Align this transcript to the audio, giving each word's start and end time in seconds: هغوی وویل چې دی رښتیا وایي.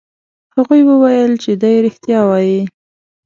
هغوی 0.55 0.81
وویل 0.85 1.31
چې 1.43 1.51
دی 1.61 1.75
رښتیا 1.85 2.19
وایي. 2.29 2.61